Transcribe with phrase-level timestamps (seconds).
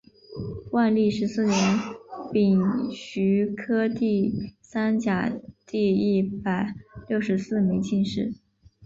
[0.71, 1.77] 万历十四年
[2.33, 5.31] 丙戌科第三甲
[5.67, 6.73] 第一百
[7.07, 8.33] 六十四名进士。